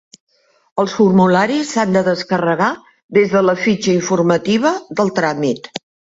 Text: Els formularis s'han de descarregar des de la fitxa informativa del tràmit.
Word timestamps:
Els 0.83 0.95
formularis 0.99 1.73
s'han 1.75 1.93
de 1.97 2.03
descarregar 2.07 2.71
des 3.19 3.35
de 3.37 3.43
la 3.49 3.57
fitxa 3.67 3.95
informativa 4.01 4.75
del 5.03 5.15
tràmit. 5.23 5.73